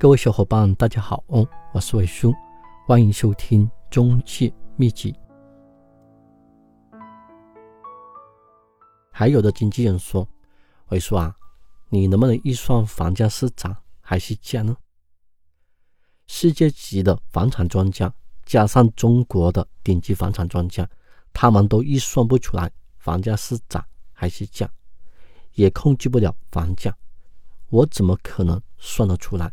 [0.00, 2.32] 各位小伙伴，大家好哦，我是伟叔，
[2.86, 5.14] 欢迎收听中介秘籍。
[9.10, 10.26] 还有的经纪人说
[10.88, 11.36] ：“伟叔啊，
[11.90, 14.74] 你能不能预算房价是涨还是降呢？”
[16.26, 18.10] 世界级的房产专家
[18.46, 20.88] 加上中国的顶级房产专家，
[21.30, 24.66] 他们都预算不出来房价是涨还是降，
[25.52, 26.96] 也控制不了房价，
[27.68, 29.52] 我怎么可能算得出来？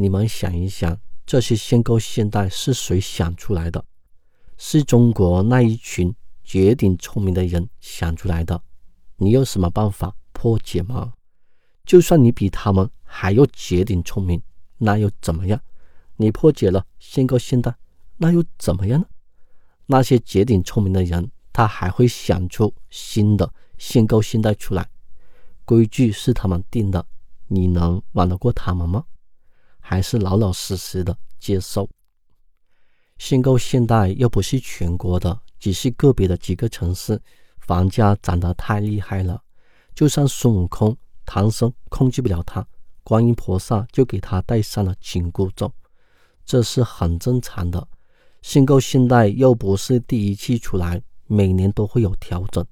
[0.00, 3.84] 你们想一想，这些限购限贷是谁想出来的？
[4.56, 8.62] 是中国那一群绝顶聪明的人想出来的。
[9.16, 11.14] 你有什么办法破解吗？
[11.84, 14.40] 就算你比他们还要绝顶聪明，
[14.76, 15.60] 那又怎么样？
[16.14, 17.74] 你破解了限购限贷，
[18.18, 19.06] 那又怎么样呢？
[19.86, 24.88] 那些绝顶聪明的人，他还会想出新的限购限贷出来。
[25.64, 27.04] 规矩是他们定的，
[27.48, 29.04] 你能玩得过他们吗？
[29.88, 31.88] 还是老老实实的接受。
[33.16, 37.18] 限购限贷又不是全国的，只是个别的几个城市，
[37.56, 39.42] 房价涨得太厉害了。
[39.94, 40.94] 就算孙悟空、
[41.24, 42.66] 唐僧控制不了他，
[43.02, 45.72] 观音菩萨就给他戴上了紧箍咒，
[46.44, 47.88] 这是很正常的。
[48.42, 52.62] 限购限贷又不是第一期出来，每年都会有调整。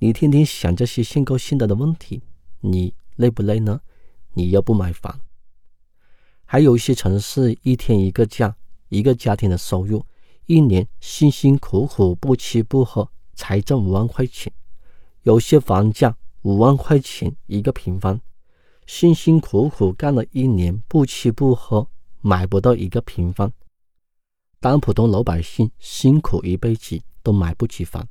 [0.00, 2.22] 你天天想这些限购限贷的问题，
[2.60, 3.80] 你累不累呢？
[4.34, 5.18] 你又不买房。
[6.52, 8.54] 还有一些城市一天一个价，
[8.90, 10.04] 一个家庭的收入
[10.44, 14.52] 一年辛辛苦苦不吃不喝才挣五万块钱，
[15.22, 18.20] 有些房价五万块钱一个平方，
[18.84, 21.88] 辛辛苦苦干了一年不吃不喝
[22.20, 23.50] 买不到一个平方，
[24.60, 28.06] 当普通老百姓辛苦一辈子都买不起房，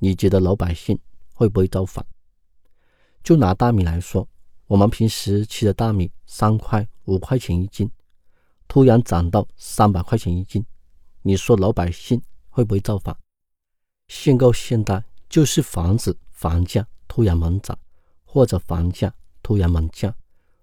[0.00, 0.98] 你觉得老百姓
[1.32, 2.04] 会不会造反？
[3.22, 4.26] 就拿大米来说。
[4.66, 7.90] 我们平时吃的大米三块五块钱一斤，
[8.68, 10.64] 突然涨到三百块钱一斤，
[11.22, 12.20] 你说老百姓
[12.50, 13.16] 会不会造反？
[14.08, 17.76] 限购限贷就是防止房价突然猛涨，
[18.24, 20.14] 或者房价突然猛降，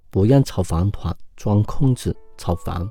[0.10, 2.90] 不让炒房团钻空子炒房。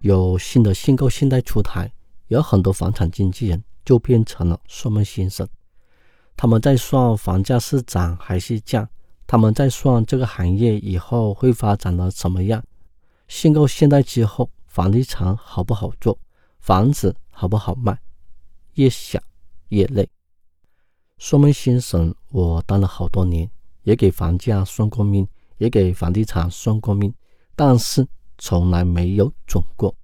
[0.00, 1.92] 有新的限购限贷出台，
[2.28, 5.46] 有很多房产经纪人就变成了算命先生。
[6.36, 8.88] 他们在算房价是涨还是降，
[9.30, 12.64] 他们在算这个行业以后会发展的怎么样。
[13.28, 16.18] 限购限贷之后，房地产好不好做，
[16.58, 17.96] 房子好不好卖，
[18.74, 19.22] 越想
[19.68, 20.10] 越累。
[21.16, 23.48] 算命先生，我当了好多年，
[23.84, 27.14] 也给房价算过命，也给房地产算过命，
[27.54, 28.04] 但是
[28.36, 29.94] 从来没有准过。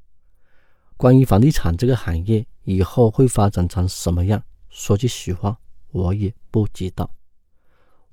[0.96, 5.58] 关于房地产这个行业以后会发展成什么样，说句实话。
[5.90, 7.10] 我也不知道，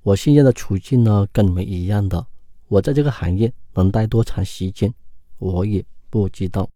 [0.03, 2.28] 我现在的处境呢，跟你们一样的。
[2.68, 4.94] 我在这个行业能待多长时间，
[5.38, 6.69] 我也不知道。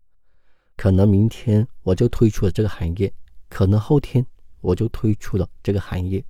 [0.78, 3.12] 可能明天我就退出了这个行业，
[3.50, 4.26] 可能后天
[4.62, 6.24] 我就退出了这个行业。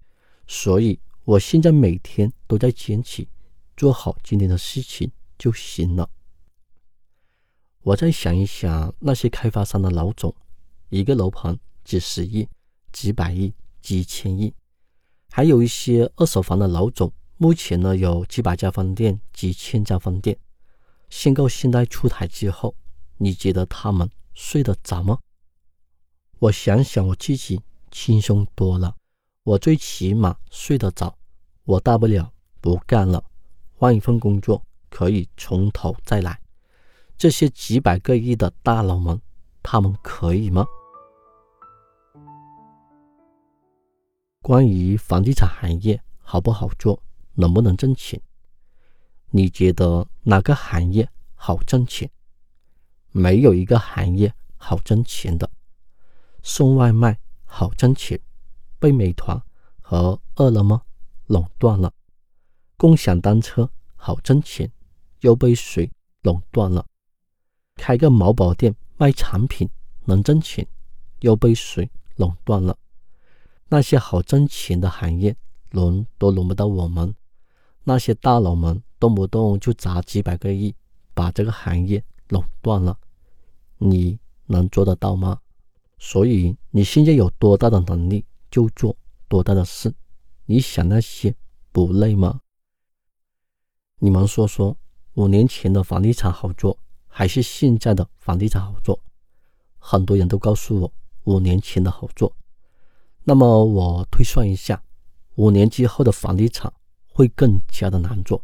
[0.48, 3.28] 所以，我现在每天都在坚持
[3.76, 6.10] 做好今天的事情就行了。
[7.84, 10.34] 我再想一想，那些开发商的老总，
[10.90, 12.48] 一个楼盘几十亿、
[12.92, 13.54] 几百亿、
[13.84, 14.52] 几千亿。
[15.32, 20.38] 还有一些二手房的老总，目前呢有几百家分店、几千家分店。
[21.10, 22.76] 限购限贷出台之后，
[23.18, 25.20] 你觉得他们睡得着吗？
[26.40, 27.62] 我想想我自己
[27.92, 28.96] 轻松多了，
[29.44, 31.18] 我最起码睡得着。
[31.64, 33.24] 我大不了不干了，
[33.74, 36.40] 换一份工作，可以从头再来。
[37.18, 39.20] 这些几百个亿的大佬们，
[39.64, 40.66] 他们可以吗？
[44.48, 47.04] 关于房地产行业好不好做，
[47.34, 48.18] 能不能挣钱？
[49.30, 52.10] 你觉得哪个行业好挣钱？
[53.12, 55.52] 没有一个行业好挣钱的。
[56.44, 58.18] 送外卖好挣钱，
[58.80, 59.38] 被美团
[59.82, 60.82] 和饿了么
[61.26, 61.92] 垄断了；
[62.78, 64.72] 共享单车好挣钱，
[65.20, 66.86] 又被谁垄断了？
[67.76, 69.70] 开个某宝店卖产品
[70.06, 70.66] 能挣钱，
[71.20, 72.78] 又被谁垄断了？
[73.70, 75.36] 那些好挣钱的行业，
[75.72, 77.14] 轮都轮不到我们。
[77.84, 80.76] 那些大佬们动不动就砸几百个亿，
[81.14, 82.98] 把这个行业垄断了，
[83.78, 85.40] 你能做得到吗？
[85.98, 88.96] 所以你现在有多大的能力就做
[89.28, 89.94] 多大的事。
[90.46, 91.36] 你想那些
[91.72, 92.40] 不累吗？
[94.00, 94.78] 你们说说，
[95.16, 96.78] 五年前的房地产好做，
[97.08, 98.98] 还是现在的房地产好做？
[99.80, 100.94] 很多人都告诉我，
[101.24, 102.37] 五年前的好做。
[103.30, 104.82] 那么我推算一下，
[105.36, 106.72] 五年之后的房地产
[107.10, 108.42] 会更加的难做，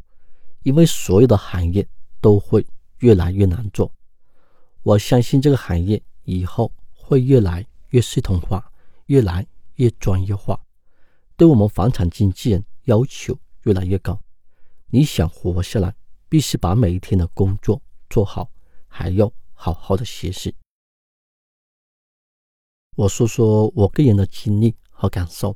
[0.63, 1.87] 因为所有的行业
[2.19, 3.89] 都会越来越难做。
[4.81, 8.61] 我相信这个行业以后会越来越系统化，
[9.05, 10.59] 越来越专业化，
[11.37, 14.19] 对我们房产经纪人要求越来越高。
[14.87, 15.95] 你想活下来，
[16.27, 18.51] 必须把每一天的工作做好，
[18.89, 20.53] 还要好好的学习。
[22.95, 25.55] 我说说我个人的经历和感受。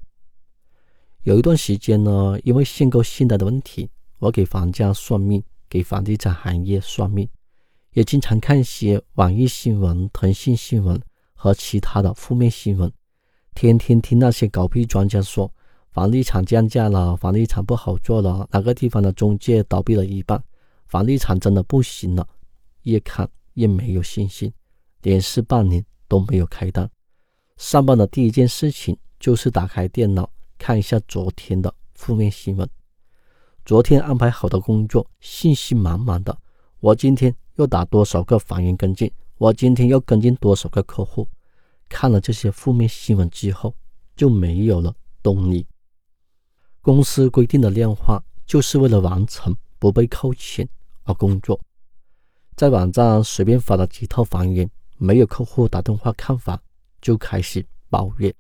[1.24, 3.90] 有一段时间呢，因为限购限贷的问题，
[4.20, 7.28] 我给房价算命，给房地产行业算命，
[7.94, 11.00] 也经常看一些网易新闻、腾讯新闻
[11.34, 12.92] 和其他的负面新闻，
[13.54, 15.52] 天天听那些狗屁专家说
[15.92, 20.42] 房地产降价了，房地产不好做了，哪个地方的中介倒闭了一半，
[20.88, 22.28] 房地产真的不行了。
[22.84, 24.52] 越看越没有信心，
[25.02, 26.90] 连续半年都没有开单。
[27.58, 30.30] 上班的第一件事情就是打开电脑。
[30.60, 32.68] 看一下昨天的负面新闻，
[33.64, 36.36] 昨天安排好的工作，信心满满的。
[36.80, 39.12] 我今天又打多少个房源跟进？
[39.38, 41.28] 我今天又跟进多少个客户？
[41.90, 43.76] 看了这些负面新闻之后，
[44.16, 45.66] 就没有了动力。
[46.82, 50.68] 公司规定的量化，就是为了完成不被扣钱
[51.04, 51.60] 而工作。
[52.56, 54.68] 在网站随便发了几套房源，
[54.98, 56.60] 没有客户打电话看房，
[57.08, 58.36] 就开始抱怨。